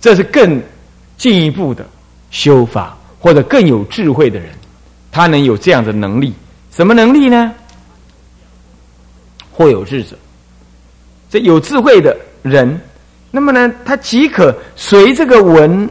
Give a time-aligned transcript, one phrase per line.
[0.00, 0.60] 这是更
[1.16, 1.86] 进一步的
[2.30, 4.50] 修法，或者更有智慧的人，
[5.10, 6.32] 他能有这样的能力。
[6.70, 7.52] 什么能力呢？
[9.50, 10.16] 或有智者，
[11.30, 12.78] 这有智慧的人，
[13.30, 15.88] 那么呢，他即可随这个文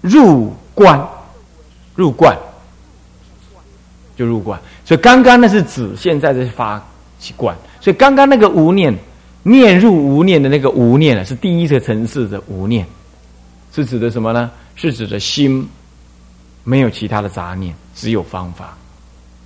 [0.00, 0.98] 入观，
[1.94, 2.34] 入观
[4.16, 4.58] 就入观。
[4.86, 6.82] 所以刚刚那是指现在的发
[7.18, 8.96] 习惯，所以刚刚那个无念
[9.42, 12.86] 念入无念的那个无念呢，是第一个层次的无念，
[13.74, 14.50] 是指的什么呢？
[14.76, 15.68] 是指的心
[16.64, 18.76] 没有其他的杂念，只有方法，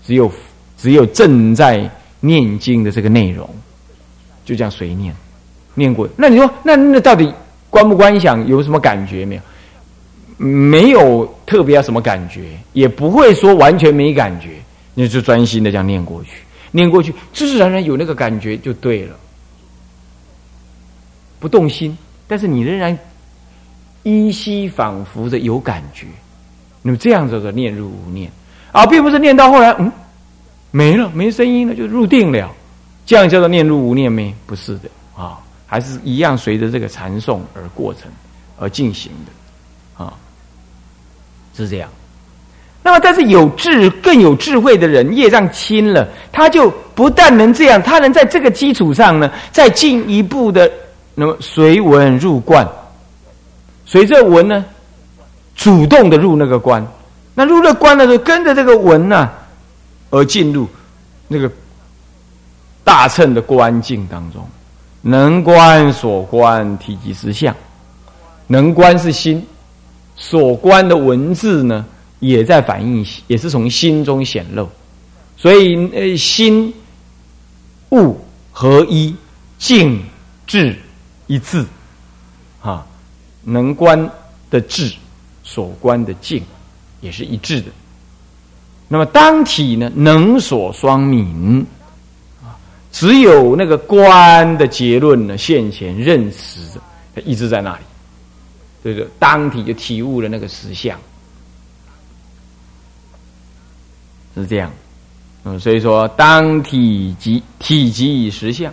[0.07, 0.31] 只有
[0.77, 1.91] 只有正在。
[2.25, 3.51] 念经的这个内容，
[4.45, 5.13] 就这样随念，
[5.75, 6.09] 念过。
[6.17, 7.35] 那你说，那那到底
[7.69, 9.43] 观不观想有什么感觉没有？
[10.39, 14.51] 没有特别要什么感觉，也不会说完全没感觉。
[14.95, 19.17] 你就专心的这样念过去，念过去，自自然然有那个感觉就对了，
[21.41, 22.97] 不动心，但是你仍然
[24.03, 26.07] 依稀仿佛的有感觉。
[26.83, 28.31] 那么这样子的念入无念
[28.73, 29.91] 啊，并不是念到后来，嗯。
[30.75, 32.51] 没了，没声音了，就入定了，
[33.05, 34.35] 这样叫做念入无念没？
[34.47, 38.05] 不是的啊，还是一样随着这个禅诵而过程
[38.59, 40.15] 而进行的啊，
[41.55, 41.91] 是这样。
[42.83, 50.69] 那么，但是有智更有智慧的人，业障轻了，他就不但能这样，他能在这个基础上呢，再进一步的，
[51.15, 52.67] 那么随文入观，
[53.93, 54.65] 随着文呢，
[55.55, 56.83] 主动的入那个观，
[57.35, 59.31] 那入了观的时候，跟着这个文呢。
[60.09, 60.67] 而进入
[61.29, 61.51] 那个
[62.85, 64.47] 大乘的观境当中，
[65.03, 67.55] 能观所观体即实相，
[68.47, 69.47] 能观是心，
[70.17, 71.85] 所观的文字呢，
[72.21, 74.69] 也在反映，也是从心中显露，
[75.37, 76.73] 所以呃，心
[77.91, 78.19] 物
[78.51, 79.15] 合一，
[79.59, 80.03] 静
[80.47, 80.77] 智
[81.27, 81.65] 一致，
[82.63, 82.87] 啊，
[83.45, 84.11] 能观
[84.51, 84.93] 的智，
[85.43, 86.43] 所观的境，
[87.01, 87.71] 也是一致的。
[88.89, 91.67] 那么当体呢，能所双明
[92.43, 92.55] 啊，
[92.93, 96.61] 只有那个观的结论呢，现前认识
[97.15, 97.83] 的，一直在那里，
[98.83, 99.09] 对不对？
[99.19, 100.99] 当体就体悟了那个实相，
[104.35, 104.71] 是这样，
[105.45, 108.73] 嗯，所以说当体即体即实相。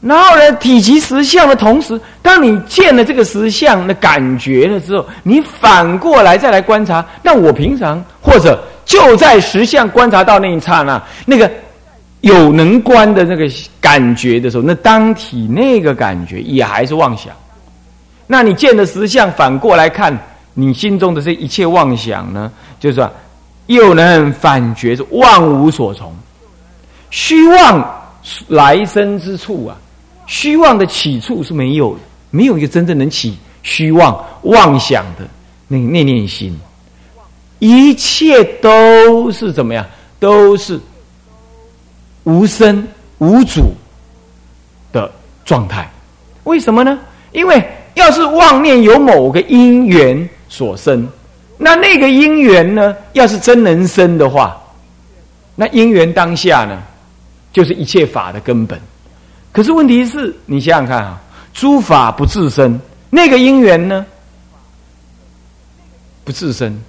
[0.00, 7.04] 然后呢，体积实相的同时，当你见了这个实相的感觉了之后，你反过来再来观察。
[7.22, 11.50] 那我平常或者就在实相观察到那一刹那，那个
[12.22, 13.46] 有能观的那个
[13.78, 17.34] 感觉的时候，那当体那个感觉也还是妄想。
[18.26, 20.18] 那你见的实相反过来看，
[20.54, 23.12] 你心中的这一切妄想呢，就是说，
[23.66, 26.10] 又能反觉是妄无所从，
[27.10, 28.02] 虚妄
[28.48, 29.76] 来生之处啊。
[30.30, 31.98] 虚妄的起处是没有，
[32.30, 35.26] 没有一个真正能起虚妄妄想的
[35.66, 36.56] 那那念心，
[37.58, 39.84] 一切都是怎么样？
[40.20, 40.78] 都是
[42.22, 42.86] 无生
[43.18, 43.72] 无主
[44.92, 45.10] 的
[45.44, 45.90] 状态。
[46.44, 46.96] 为什么呢？
[47.32, 51.08] 因为要是妄念有某个因缘所生，
[51.58, 54.56] 那那个因缘呢，要是真能生的话，
[55.56, 56.80] 那因缘当下呢，
[57.52, 58.80] 就是一切法的根本。
[59.52, 61.20] 可是问题是你想想看啊，
[61.52, 62.80] 诸法不自生，
[63.10, 64.06] 那个因缘呢？
[66.24, 66.80] 不自生，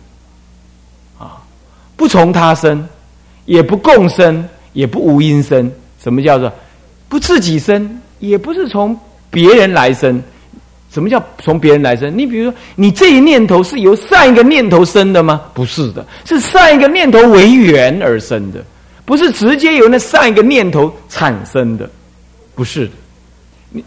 [1.17, 1.41] 啊，
[1.95, 2.87] 不从他生，
[3.45, 5.71] 也不共生，也不无因生。
[6.03, 6.51] 什么叫做
[7.09, 7.99] 不自己生？
[8.19, 8.95] 也不是从
[9.31, 10.21] 别人来生。
[10.91, 12.15] 什么叫从别人来生？
[12.15, 15.41] 你比如说，你这一念头是由上一个念头生的吗？
[15.53, 18.63] 不是的，是上一个念头为缘而生的，
[19.05, 21.89] 不是直接由那上一个念头产生的。
[22.61, 22.87] 不是，
[23.71, 23.83] 你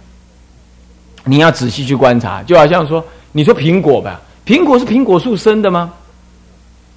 [1.23, 5.93] 你要仔细去观察，就好像说，你说苹果吧，苹果是苹果树生的吗？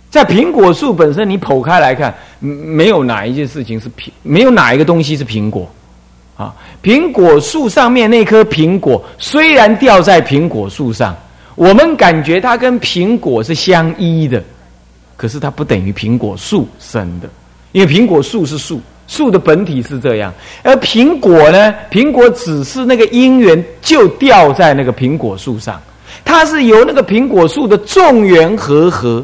[0.09, 5.69] 在苹果树本身，你剖开来看，没有哪一件事情是苹，没有哪一个东西是苹果
[6.35, 6.51] 啊。
[6.81, 11.15] 苹果树上面那颗苹果，虽然掉在苹果树上，
[11.53, 14.43] 我们感觉它跟苹果是相依的，
[15.15, 17.29] 可是它不等于苹果树生的，
[17.71, 18.81] 因为苹果树是树。
[19.07, 20.33] 树的本体是这样，
[20.63, 21.73] 而苹果呢？
[21.89, 25.81] 苹果只是那个因缘就掉在那个苹果树上，
[26.25, 29.23] 它是由那个苹果树的众缘和合，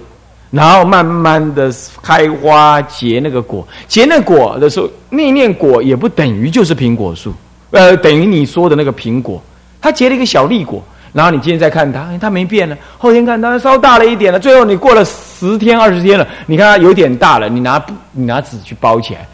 [0.51, 1.69] 然后慢慢的
[2.01, 7.33] 开花结那个果，结那果的时候，那念果也不等于就是苹果树，
[7.71, 9.43] 呃，等于你说的那个苹果，
[9.81, 10.81] 它结了一个小粒果，
[11.11, 17.83] 然后你今天再看它，它没变呢，后天看它稍大了一点了，最后你过了十天二十天了，你看它有点大了，你拿
[18.13, 19.27] 你拿纸去包起来。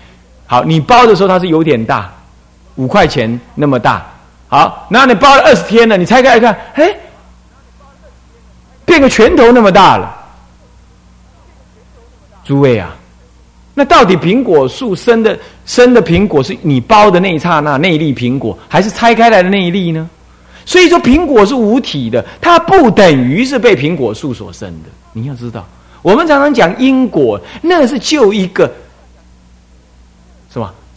[0.52, 2.12] 好，你包的时候它是有点大，
[2.74, 4.04] 五块钱那么大，
[4.48, 6.92] 好，那你包了二十天了，你拆开一看，哎，
[8.84, 10.16] 变个拳头那么大了。
[12.44, 12.96] 诸位啊，
[13.76, 15.38] 那到底苹果树生的
[15.68, 20.10] 生的苹果是你包的那一刹那那一粒苹果，还是拆开来的那一粒呢？
[20.66, 24.90] 所以说，苹果是无体的，它不等于是被苹果树所生的。
[25.14, 25.64] 你要知道，
[26.02, 28.72] 我们常常讲因果，那是就一个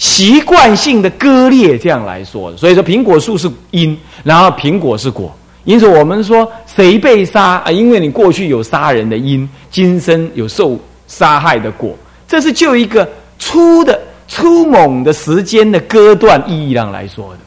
[0.02, 2.56] 习惯性的割裂这样来说。
[2.56, 5.32] 所以说，苹果树是因，然后苹果是果。
[5.62, 7.70] 因此，我们说谁被杀啊？
[7.70, 10.76] 因为你过去有杀人的因，今生有受。
[11.08, 11.94] 杀害的果，
[12.26, 13.06] 这是就一个
[13.38, 17.38] 粗的、粗猛的时间的割断意义上来说的。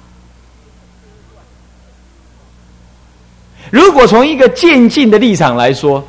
[3.72, 6.06] 如果从一个渐进的立场来说，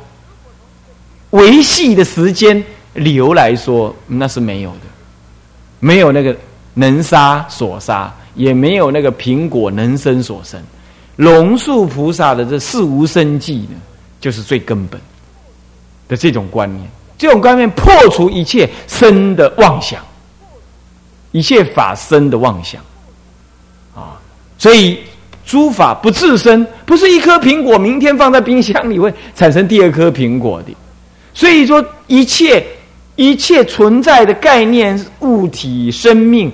[1.31, 2.63] 维系的时间
[2.93, 4.86] 流来说，那是没有的，
[5.79, 6.35] 没有那个
[6.73, 10.61] 能杀所杀，也没有那个苹果能生所生。
[11.15, 13.75] 龙树菩萨的这四无生计呢，
[14.21, 15.01] 就是最根本
[16.07, 16.87] 的这种观念。
[17.17, 20.03] 这种观念破除一切生的妄想，
[21.31, 22.79] 一切法生的妄想，
[23.95, 24.21] 啊，
[24.59, 24.99] 所以
[25.43, 30.71] 诸法不自生，不是一颗苹果明天放在冰箱里会产生第二颗苹果的。
[31.33, 32.63] 所以说，一切
[33.17, 36.49] 一切存在的概念、物体、生命，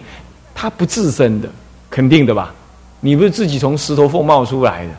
[0.56, 1.48] 它不自生的，
[1.92, 2.52] 肯定的吧？
[3.00, 4.90] 你不是自己从石头缝冒出来的。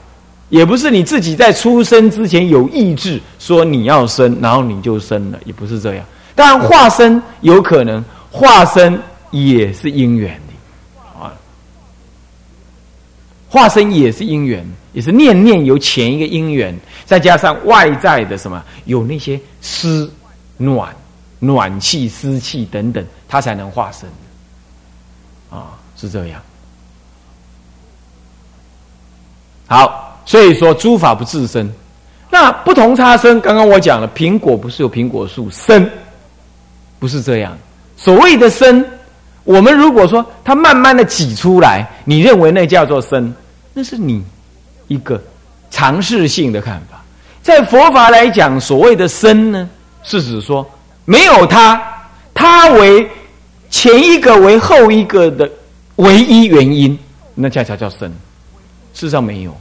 [0.51, 6.05] 也不是你自己在出生之前有意志说你要生，然后你就生了，也不是这样。
[6.35, 9.01] 当然化身有可能，化身
[9.31, 11.33] 也是因缘的啊，
[13.49, 20.09] 化身也是因缘，也是念念有前一个因缘，再加上外在的什么有那些湿
[20.59, 20.95] 暖
[21.47, 24.09] 暖气湿气等等，它才能化身
[25.51, 26.41] 啊，是这样。
[29.67, 30.03] 好。
[30.27, 31.71] 所以说诸法不自生，
[32.31, 33.39] 那不同差生。
[33.43, 35.87] 刚刚我讲了，苹果不是有苹果树生，
[36.99, 37.55] 不是这样。
[37.99, 38.83] 所谓的生，
[39.45, 43.35] 我们如果说它慢慢的挤出来，你认为那叫做生，
[43.75, 44.25] 那是你
[44.89, 45.23] 一个
[45.71, 47.05] 尝试性的看法。
[47.43, 49.69] 在佛法来讲，所谓的生呢，
[50.03, 50.67] 是指说
[51.05, 51.81] 没有它，
[52.33, 53.09] 它为
[53.71, 55.51] 前一个为后一个的
[55.97, 56.99] 唯一原因，
[57.35, 58.09] 那恰恰叫生。
[58.93, 59.57] 事实上没有。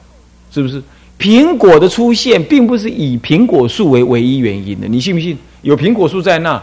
[0.51, 0.81] 是不是
[1.17, 4.87] 苹果的出现，并不是以苹果树为唯一原因的？
[4.87, 5.35] 你信不信？
[5.63, 6.61] 有苹果树在那，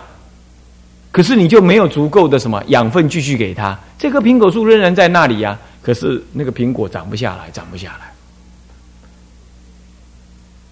[1.10, 5.58] 可是你就没有足够的什么养分继续给它，这棵苹果树仍然在那里呀。
[5.82, 8.12] 可是那个苹果长不下来，长不下来，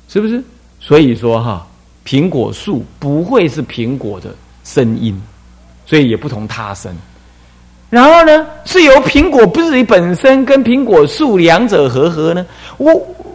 [0.08, 0.42] 是不是？
[0.80, 1.66] 所以说哈，
[2.08, 4.34] 苹果树不会是苹果的
[4.64, 5.20] 声音，
[5.84, 6.90] 所以也不同他生。
[7.90, 12.46] 然后呢，是由苹果不是你本身跟苹果树两者合合呢？
[12.78, 12.90] 我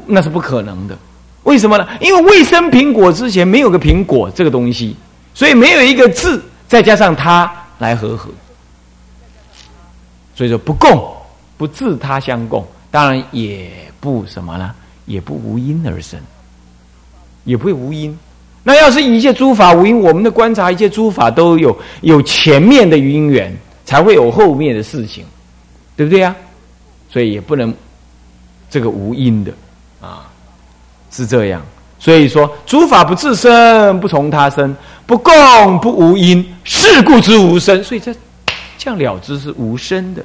[0.07, 0.97] 那是不可能的。
[1.43, 1.87] 为什么呢？
[2.01, 4.95] 因为未生苹果之前没有个苹果这个东西，
[5.35, 8.31] 所以没有一个字，再加上它来合合，
[10.33, 11.15] 所以说不共，
[11.57, 14.73] 不自他相共，当然也不什么呢？
[15.05, 16.19] 也不无因而生，
[17.43, 18.17] 也不会无因。
[18.63, 23.55] 那要是一切诸法无因，我们的观察，一切诸法都有有前面的因缘。
[23.85, 25.25] 才会有后面的事情，
[25.97, 26.33] 对不对呀？
[27.11, 27.71] 所以也不能
[28.69, 29.51] 这个无因的
[29.99, 30.25] 啊，
[31.11, 31.61] 是这样。
[31.99, 34.73] 所以说诸法不自生，不从他生，
[35.05, 37.83] 不共不无因，是故之无生。
[37.83, 38.15] 所以这
[38.77, 40.23] 这样了之是无生的。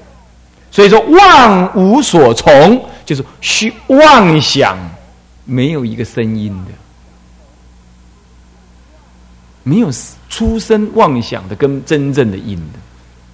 [0.71, 4.79] 所以说妄无所从，就是虚妄想，
[5.45, 6.73] 没有一个声音的，
[9.69, 9.91] 没有
[10.31, 12.79] 出生妄想的跟真正的因的。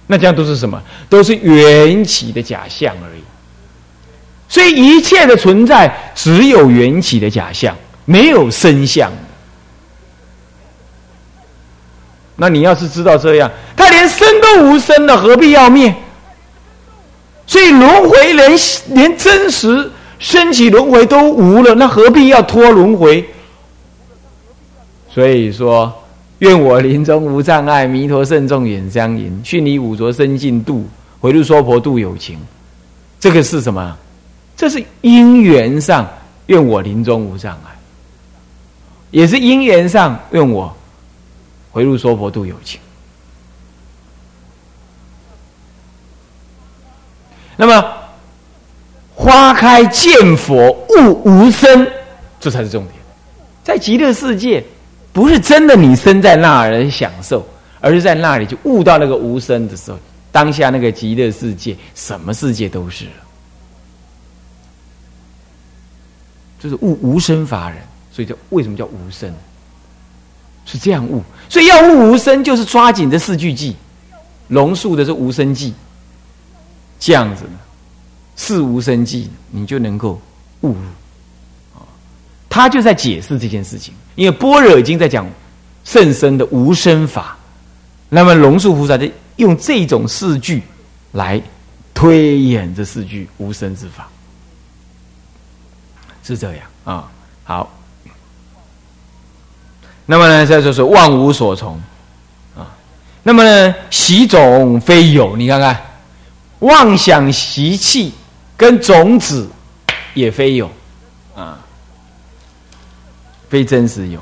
[0.07, 0.81] 那这样都是什么？
[1.09, 3.21] 都是缘起的假象而已。
[4.47, 7.75] 所以一切的存在只有缘起的假象，
[8.05, 9.11] 没有生相。
[12.35, 15.95] 那你要是知道这样，他连生都无生了，何必要灭？
[17.47, 18.51] 所以轮回连
[18.89, 23.27] 连真实升起轮回都无了，那何必要拖轮回？
[25.09, 25.91] 所以说。
[26.39, 30.85] 愿我临终无障碍，弥陀圣众远相迎，训你五浊生净度，
[31.19, 32.37] 回路娑婆度有情。
[33.19, 33.97] 这个是什么？
[34.57, 36.07] 这是因缘上
[36.47, 37.75] 愿我临终无障碍，
[39.11, 40.75] 也是因缘上愿我
[41.71, 42.79] 回路娑婆度有情。
[47.57, 47.93] 那么
[49.15, 51.87] 花开见佛悟无生，
[52.39, 52.95] 这才是重点，
[53.63, 54.61] 在极乐世界。
[55.15, 57.47] 不是真的，你生在那儿享受，
[57.79, 59.97] 而是在那里就悟到那个无声的时候，
[60.29, 63.05] 当下那个极乐世界，什么世界都是。
[66.59, 67.79] 就是悟无生法忍，
[68.11, 69.33] 所以叫为什么叫无生？
[70.65, 73.73] 是这样悟，所以要悟无生，就是抓紧这四句记，
[74.49, 75.73] 龙树的是无生记，
[76.99, 77.59] 这样子呢，
[78.35, 80.19] 四无生记，你就能够
[80.63, 80.75] 悟。
[82.55, 85.27] 他就在解释这件事情，因为般若已经在讲
[85.83, 87.37] 甚深的无生法，
[88.07, 90.63] 那么龙树菩萨就用这种四句
[91.11, 91.41] 来
[91.93, 94.07] 推演这四句无生之法，
[96.23, 97.11] 是这样啊。
[97.43, 97.69] 好，
[100.05, 101.75] 那么呢，再就是万无所从
[102.55, 102.71] 啊。
[103.21, 105.77] 那么呢，习种非有，你看看，
[106.59, 108.13] 妄想习气
[108.55, 109.49] 跟种子
[110.13, 110.71] 也非有。
[113.55, 114.19] 非真实有，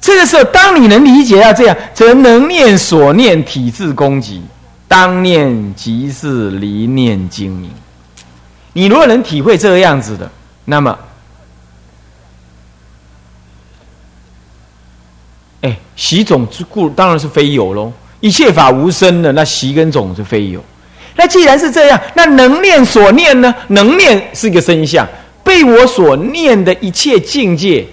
[0.00, 4.40] 这个时候，当你能理解到这样，则能念所念体自攻击，
[4.86, 7.68] 当念即是离念精明。
[8.72, 10.30] 你如果能体会这个样子的，
[10.64, 10.96] 那么，
[15.62, 17.92] 哎，习种之故当然是非有喽。
[18.20, 20.64] 一切法无生的，那习跟种是非有。
[21.16, 23.52] 那既然是这样，那能念所念呢？
[23.66, 25.04] 能念是一个身相，
[25.42, 27.84] 被我所念的一切境界。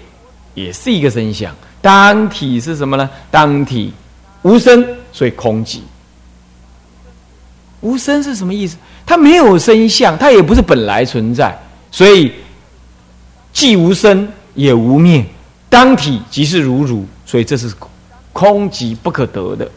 [0.54, 3.10] 也是一个声相，当体是什么呢？
[3.30, 3.92] 当体
[4.42, 5.80] 无声，所以空寂。
[7.80, 8.76] 无声是什么意思？
[9.04, 11.54] 它没有声相，它也不是本来存在，
[11.90, 12.32] 所以
[13.52, 15.24] 既无声也无灭。
[15.68, 17.74] 当体即是如如，所以这是
[18.32, 19.70] 空寂不可得的。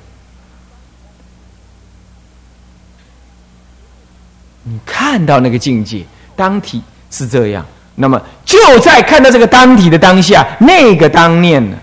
[4.64, 6.06] 你看到那个境界，
[6.36, 7.66] 当体是这样。
[8.00, 11.76] 那么就在看到这个当体的当下，那个当念呢，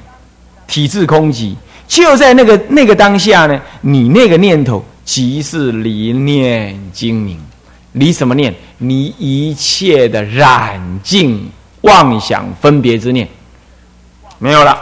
[0.68, 1.56] 体质空寂，
[1.88, 7.36] 就在那个那个当下呢，你那个念头即是离念精明，
[7.92, 8.54] 离什么念？
[8.78, 13.28] 离一切的染净妄想分别之念，
[14.38, 14.80] 没有了。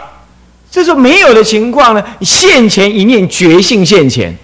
[0.71, 4.37] 这时候没有的情况呢，现前一念觉性现前，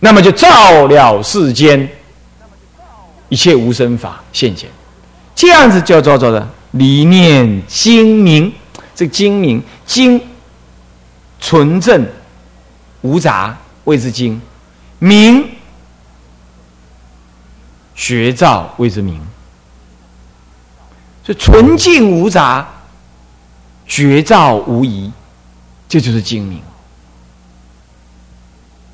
[0.00, 1.86] 那么就照了世间
[3.28, 4.70] 一切无生法现前。
[5.34, 8.52] 这样子叫做做的理念精明，
[8.94, 10.20] 这精明精
[11.40, 12.06] 纯正
[13.02, 14.40] 无杂谓之精，
[14.98, 15.46] 明
[17.94, 19.20] 学照谓之明。
[21.24, 22.68] 所以纯净无杂，
[23.86, 25.10] 绝照无疑，
[25.88, 26.60] 这就是精明。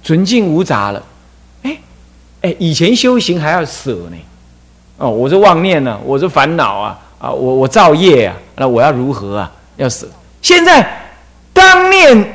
[0.03, 1.05] 纯净无杂了，
[1.63, 1.79] 哎
[2.43, 4.17] 哎，以前修行还要舍呢。
[5.01, 9.51] 哦，我是妄念呢，我是烦恼啊，啊，我我造业啊，那我要如何啊？
[9.79, 10.07] 要死。
[10.43, 10.87] 现在
[11.55, 12.35] 当念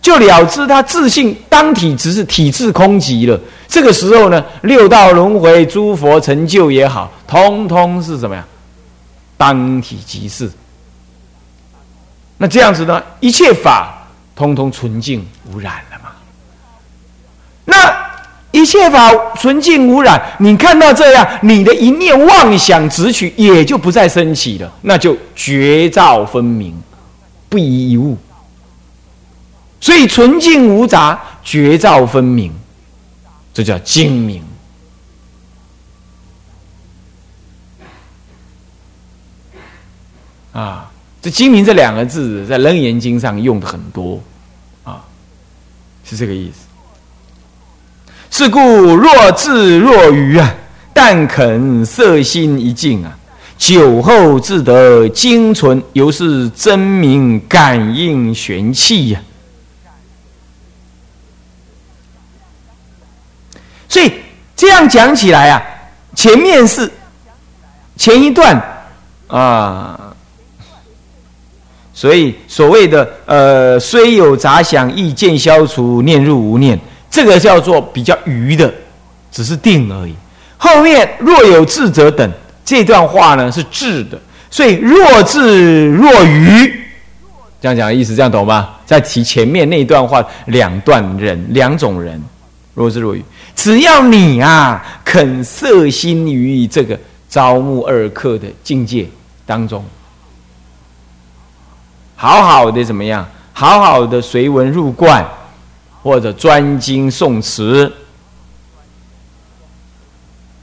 [0.00, 3.36] 就了知他自信当体只是体质空寂了。
[3.66, 8.46] 这个时候呢，六道轮回、诸佛成就也好，通通是什么呀？
[9.36, 10.48] 当体即是。
[12.38, 16.05] 那这样子呢，一切法通通纯净无染了嘛？
[18.66, 26.76] 一切法纯净无染，你看到这样，你的一念妄想执取也就不再升起了，那就绝照分明，
[27.48, 28.18] 不遗一物。
[29.80, 32.52] 所以纯净无杂，绝照分明，
[33.54, 34.42] 这叫精明。
[40.50, 40.90] 啊，
[41.22, 44.20] 这精明这两个字在楞严经上用的很多，
[44.82, 45.04] 啊，
[46.04, 46.65] 是这个意思。
[48.38, 50.54] 是故若智若愚啊，
[50.92, 53.10] 但肯色心一静啊，
[53.56, 59.20] 酒后自得精纯，犹是真明感应玄气呀。
[63.88, 64.12] 所以
[64.54, 65.62] 这样讲起来啊，
[66.14, 66.92] 前面是
[67.96, 68.62] 前一段
[69.28, 70.14] 啊，
[71.94, 76.78] 所以所谓的呃，虽有杂想，亦见消除，念入无念。
[77.16, 78.70] 这个叫做比较愚的，
[79.32, 80.14] 只是定而已。
[80.58, 82.30] 后面若有智者等
[82.62, 84.20] 这段话呢是智的，
[84.50, 86.78] 所以若智若愚，
[87.58, 88.68] 这样讲的意思，这样懂吗？
[88.84, 92.22] 在提前面那段话，两段人，两种人，
[92.74, 99.08] 若智若愚，只要你啊肯摄心于这个朝暮二刻的境界
[99.46, 99.82] 当中，
[102.14, 103.26] 好好的怎么样？
[103.54, 105.26] 好好的随文入观。
[106.06, 107.92] 或者专精诵词，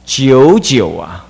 [0.05, 1.25] 久久啊，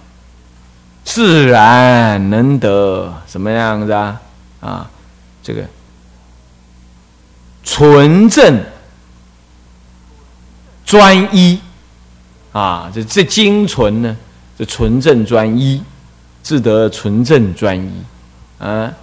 [1.03, 4.22] 自然能得什么样子啊？
[4.62, 4.91] 啊，
[5.41, 5.65] 这个
[7.63, 8.63] 纯正
[10.86, 11.60] 专一
[12.51, 14.15] 啊，这这精纯呢，
[14.55, 15.84] 这纯正专一，
[16.43, 17.91] 自得纯正专一。
[18.60, 18.93] 嗯，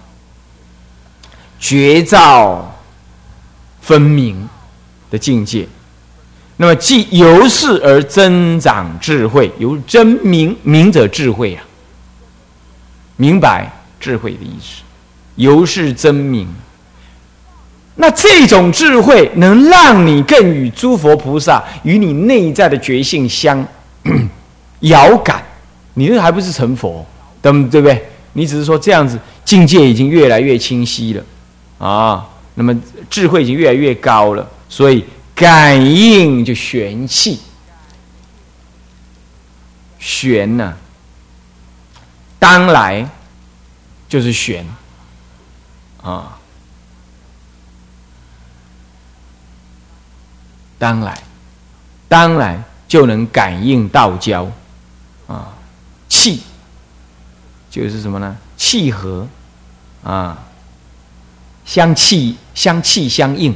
[1.59, 2.73] 绝照
[3.81, 4.47] 分明
[5.11, 5.67] 的境界。
[6.57, 11.63] 那么，即由是而增长智慧，由真明明者智慧啊，
[13.17, 14.81] 明白智慧的意思，
[15.35, 16.47] 由是真明。
[17.95, 23.63] 那这种智慧能让你更与诸佛菩萨与你内在的觉性相
[24.81, 25.43] 遥感，
[25.95, 27.05] 你这还不是成佛，
[27.41, 28.03] 对对不对？
[28.33, 31.23] 你只是说这样子境界已经越来越清晰了
[31.79, 32.25] 啊，
[32.55, 32.75] 那么
[33.09, 37.41] 智慧已经越来越高了，所以感应就玄气，
[39.99, 40.77] 玄呢，
[42.39, 43.07] 当来
[44.07, 44.65] 就是玄。
[46.01, 46.37] 啊。
[50.79, 51.21] 当来，
[52.07, 54.49] 当来就能感应道交，
[55.27, 55.53] 啊，
[56.07, 56.41] 气。
[57.69, 58.35] 就是什么呢？
[58.57, 59.27] 契合，
[60.03, 60.43] 啊，
[61.65, 63.55] 相气相气相应，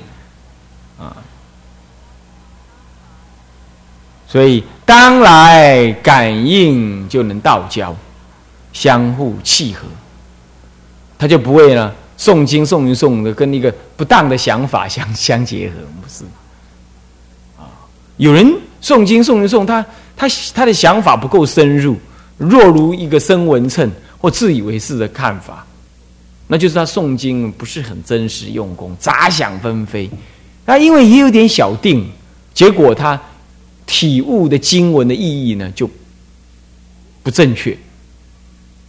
[4.35, 7.95] 所以当来感应就能道交，
[8.73, 9.87] 相互契合，
[11.17, 11.89] 他就不会呢
[12.19, 16.25] 诵经诵一诵的跟那个不当的想法相 相结合，不是。
[17.57, 17.63] 啊
[18.17, 18.45] 有人
[18.81, 19.85] 诵经诵一诵，他
[20.17, 21.95] 他他的想法不够深入，
[22.37, 25.65] 若如一个生文称或自以为是的看法，
[26.47, 30.09] 那就是他诵经不是很真实用功，杂想纷飞。
[30.65, 32.05] 他因为也有点小定，
[32.53, 33.17] 结果他
[33.85, 35.89] 体悟的经文的意义呢就
[37.23, 37.77] 不正确，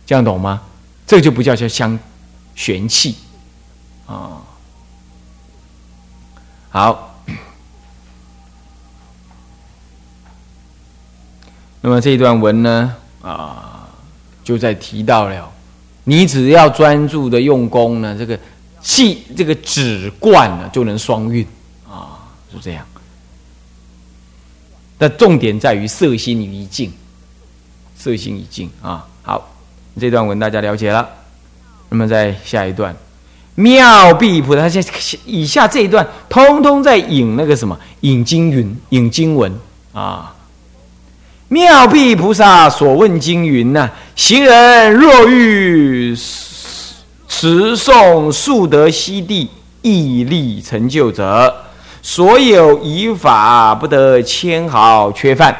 [0.04, 0.62] 这样懂吗？
[1.06, 1.98] 这就不叫叫相
[2.54, 3.16] 玄气
[4.06, 4.42] 啊。
[6.70, 7.02] 好。
[11.82, 13.88] 那么这一段文呢，啊，
[14.42, 15.52] 就在提到了，
[16.02, 18.36] 你只要专注的用功呢，这个
[18.82, 21.46] 气这个止贯呢，就能双运
[21.88, 22.84] 啊，是这样。
[24.98, 26.92] 但重点在于色心于一境，
[27.96, 29.06] 色心一境啊。
[29.22, 29.54] 好，
[30.00, 31.08] 这段文大家了解了。
[31.88, 32.94] 那么在下一段，
[33.54, 34.84] 妙壁菩萨，现
[35.24, 39.52] 以下这一段，通通在引那个什么，引经云，引经文
[39.92, 40.34] 啊。
[41.48, 46.12] 妙壁菩萨所问经云呐：行人若欲
[47.28, 49.48] 持诵速得西地
[49.82, 51.54] 毅力成就者，
[52.08, 55.54] 所有仪法不得牵毫缺犯，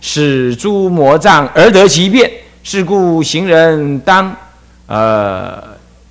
[0.00, 2.28] 使诸魔障而得其变。
[2.64, 4.34] 是故行人当
[4.88, 5.62] 呃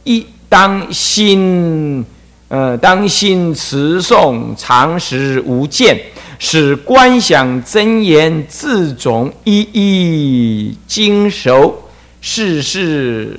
[0.06, 2.06] 一当心
[2.47, 5.99] 呃当心持诵常时无间。
[6.39, 11.77] 使观想真言自种一一精熟，
[12.21, 13.38] 事事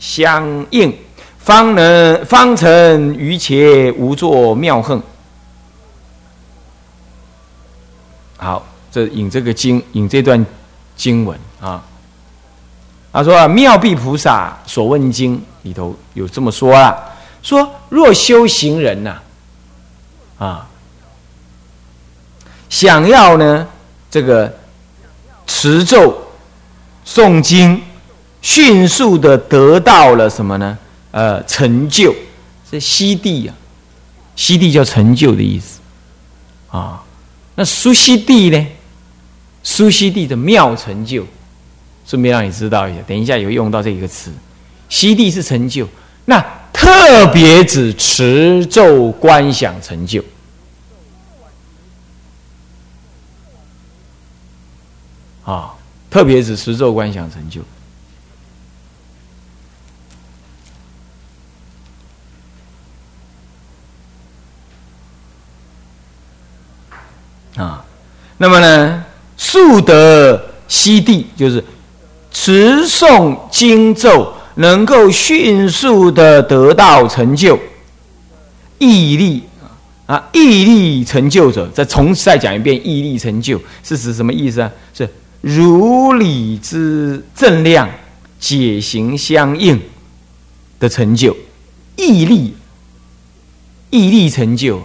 [0.00, 0.92] 相应，
[1.38, 5.00] 方能方成于且无作妙横。
[8.42, 10.44] 好，这引这个经，引这段
[10.96, 11.80] 经文啊。
[13.12, 16.92] 他说啊，妙壁菩萨所问经里头有这么说啊，
[17.40, 19.16] 说若修行人呐，
[20.38, 20.68] 啊。
[22.68, 23.68] 想要呢，
[24.10, 24.52] 这个
[25.46, 26.20] 持咒、
[27.06, 27.80] 诵经，
[28.40, 30.78] 迅速的得到了什么呢？
[31.10, 32.12] 呃，成就，
[32.70, 33.54] 这西地啊，
[34.34, 35.80] 西地叫成就的意思
[36.70, 37.02] 啊。
[37.54, 38.66] 那苏西地呢？
[39.62, 41.24] 苏西地的妙成就，
[42.06, 44.32] 顺便让你知道一下，等一下有用到这一个词，
[44.88, 45.86] 西地是成就，
[46.24, 50.24] 那特别指持咒观想成就。
[55.44, 55.74] 啊，
[56.08, 57.60] 特别指持咒观想成就
[67.56, 67.84] 啊。
[68.38, 69.04] 那么呢，
[69.36, 71.62] 速得悉地，就是
[72.30, 77.58] 持诵经咒能够迅速的得到成就，
[78.78, 79.42] 毅力
[80.06, 84.70] 啊，毅力成就者，再重再讲一遍，毅力成就是指什么意思啊？
[84.94, 85.08] 是。
[85.40, 87.90] 如理之正量，
[88.38, 89.80] 解行相应
[90.78, 91.36] 的成就，
[91.96, 92.54] 毅力，
[93.90, 94.80] 毅力成就，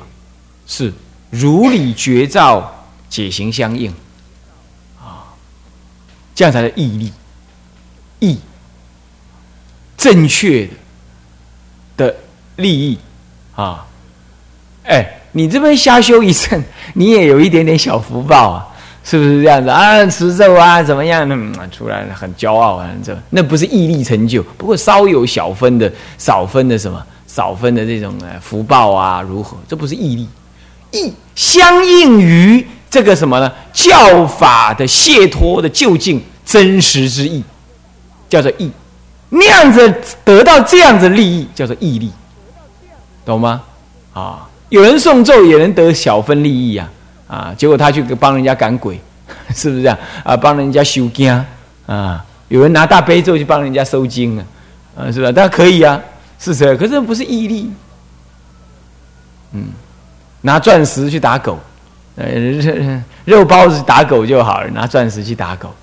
[0.65, 0.91] 是
[1.29, 3.91] 如理觉照，解行相应，
[4.99, 5.27] 啊，
[6.33, 7.13] 这样才是毅力，
[8.19, 8.39] 毅，
[9.97, 10.69] 正确
[11.95, 12.15] 的
[12.55, 12.97] 利益，
[13.55, 13.85] 啊，
[14.83, 16.63] 哎，你这边瞎修一阵，
[16.93, 18.67] 你也有一点点小福报啊。
[19.09, 20.05] 是不是这样子啊？
[20.07, 21.25] 持咒啊，怎么样？
[21.29, 29.57] 嗯，出来了，很骄傲啊，这那不是毅力成就，不过稍有小分的少分的什么少分的这种呃福报啊，如何？
[29.65, 30.27] 这不是毅力，
[30.91, 33.51] 义相应于这个什么呢？
[33.73, 37.43] 教法的解脱的究竟真实之意，
[38.29, 38.71] 叫做义。
[39.29, 42.11] 那样子得到这样子利益，叫做义利，
[43.25, 43.61] 懂吗？
[44.13, 46.89] 啊，有人诵咒也能得小分利益啊，
[47.27, 48.99] 啊，结果他去帮人家赶鬼，
[49.53, 49.97] 是不是这样？
[50.23, 51.29] 啊，帮人家修经
[51.85, 54.45] 啊，有人拿大悲咒去帮人家收经啊，
[54.97, 55.29] 啊，是吧？
[55.29, 56.01] 大家可以啊，
[56.39, 57.69] 是是，可是不是义利，
[59.51, 59.65] 嗯，
[60.41, 61.59] 拿钻石去打狗，
[62.15, 65.73] 呃，肉包子打狗就好了，拿钻石去打狗，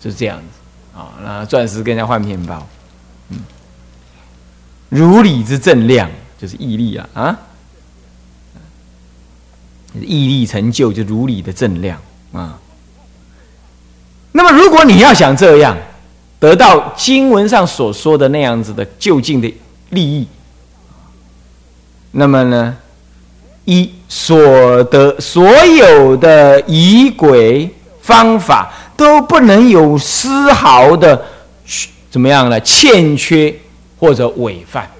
[0.00, 0.98] 就是这样子。
[0.98, 2.66] 啊，那钻石跟人家换面包，
[3.30, 3.38] 嗯，
[4.88, 7.38] 如理之正量就是毅力啊啊，
[9.94, 11.98] 毅力成就就如理的正量
[12.32, 12.58] 啊。
[14.32, 15.76] 那么，如果你要想这样
[16.38, 19.52] 得到经文上所说的那样子的就近的
[19.90, 20.28] 利益，
[22.10, 22.76] 那么呢，
[23.70, 28.72] 一所得所有的仪轨方法。
[29.00, 31.24] 都不能有丝毫的
[32.10, 32.60] 怎么样呢？
[32.60, 33.58] 欠缺
[33.98, 34.90] 或者违犯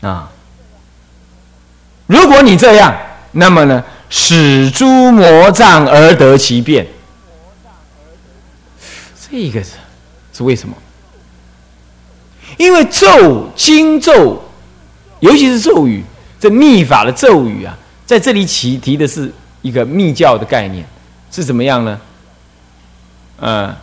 [0.00, 0.28] 啊！
[2.08, 2.92] 如果你这样，
[3.30, 6.84] 那么呢，使诸魔障而得其变，
[9.30, 9.74] 这个是
[10.32, 10.76] 是为什么？
[12.56, 14.42] 因为咒经咒，
[15.20, 16.02] 尤其是咒语。
[16.38, 20.86] 这密法的咒语啊，在这里起提的是一个密教的概念，
[21.30, 21.98] 是怎么样呢？
[23.40, 23.74] 呃，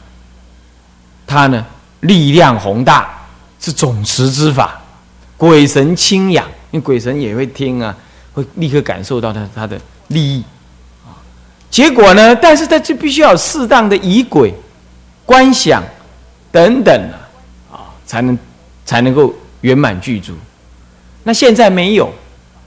[1.25, 1.65] 它呢
[2.01, 3.09] 力量宏大，
[3.59, 4.79] 是总持之法，
[5.35, 7.95] 鬼神亲仰，因为鬼神也会听啊，
[8.33, 10.43] 会立刻感受到它它的利益
[11.03, 11.17] 啊。
[11.71, 14.53] 结果呢，但是它就必须要适当的仪轨、
[15.25, 15.83] 观想
[16.51, 17.09] 等等，
[17.71, 18.37] 啊，才能
[18.85, 20.33] 才能够圆满具足。
[21.23, 22.11] 那现在没有。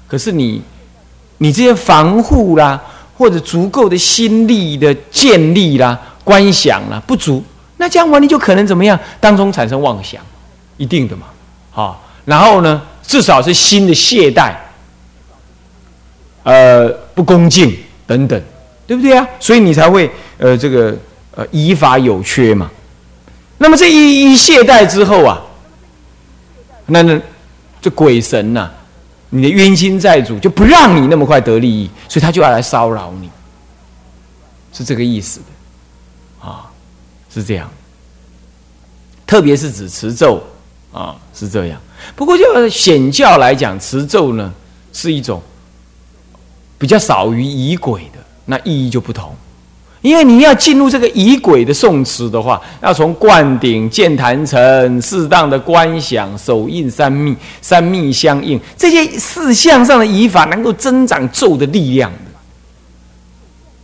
[0.08, 0.62] 可是你，
[1.38, 2.80] 你这些防护啦，
[3.18, 7.42] 或者足够的心力的建立啦、观想啦不足，
[7.78, 8.98] 那这样话你就可能怎么样？
[9.18, 10.22] 当中产生妄想，
[10.76, 11.26] 一定的嘛，
[11.70, 12.02] 好。
[12.24, 14.52] 然后呢，至少是心的懈怠，
[16.42, 17.76] 呃，不恭敬
[18.06, 18.40] 等等，
[18.86, 19.26] 对不对啊？
[19.40, 20.96] 所以你才会呃，这个
[21.34, 22.70] 呃，依法有缺嘛。
[23.58, 25.40] 那么这一一懈怠之后啊，
[26.86, 27.20] 那那
[27.80, 28.70] 这鬼神呐。
[29.28, 33.28] 你的冤亲债主就不让你那么快得利益，所以他就要来骚扰你，
[34.72, 36.70] 是这个意思的，啊，
[37.28, 37.68] 是这样。
[39.26, 40.40] 特别是指持咒
[40.92, 41.78] 啊，是这样。
[42.14, 44.54] 不过就显教来讲，持咒呢
[44.92, 45.42] 是一种
[46.78, 49.34] 比较少于仪轨的，那意义就不同。
[50.02, 62.18] 因为你要进入这个仪轨的诵持的话，要从灌顶、建坛城、适当的观想、手印三密、三密相应这些四项上的仪法，能够增长咒的力量的，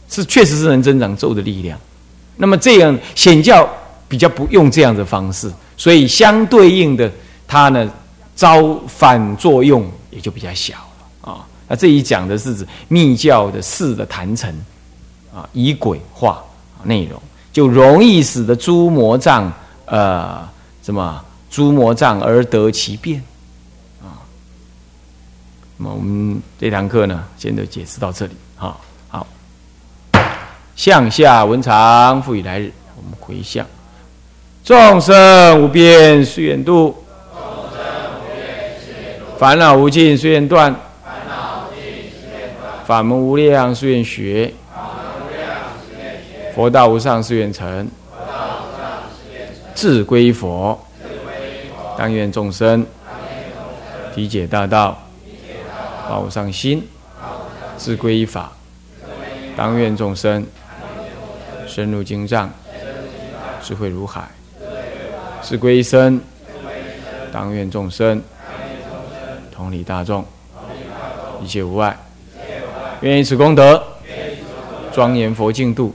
[0.08, 1.76] 是确实是能增长咒的力量。
[2.36, 3.68] 那么这样显教
[4.06, 7.10] 比较不用这样的方式，所以相对应的，
[7.48, 7.90] 它呢
[8.36, 10.74] 招反作用也就比较小
[11.20, 11.44] 啊。
[11.66, 14.54] 那这一讲的是指密教的四的坛城。
[15.34, 16.44] 啊，以鬼化
[16.82, 17.20] 内容，
[17.52, 19.50] 就容易使得诸魔障，
[19.86, 20.46] 呃，
[20.82, 23.22] 什么诸魔障而得其变，
[24.02, 24.20] 啊。
[25.78, 28.76] 那么我们这堂课呢，先就解释到这里，啊，
[29.08, 29.26] 好。
[30.76, 33.64] 向下文长，复以来日，我们回向，
[34.64, 36.94] 众生无边誓愿度，
[39.38, 40.74] 烦恼无尽誓愿断，
[42.86, 44.52] 法门无量誓愿学。
[46.54, 47.88] 佛道无上誓愿成，
[49.74, 50.78] 自归佛，
[51.96, 52.86] 当愿众生
[54.14, 55.02] 体解大道，
[56.06, 56.86] 报上心，
[57.78, 58.52] 自归依法，
[59.56, 60.46] 当愿众生
[61.66, 62.50] 深入经藏，
[63.62, 64.28] 智慧如海，
[65.40, 66.20] 自归一生，
[67.32, 68.22] 当愿众生
[69.50, 70.22] 同理大众，
[71.42, 71.98] 一切无碍，
[73.00, 73.82] 愿以此功德
[74.92, 75.94] 庄严佛净土。